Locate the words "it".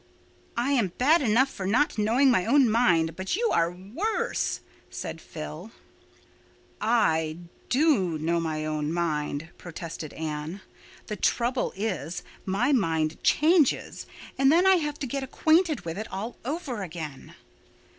15.99-16.11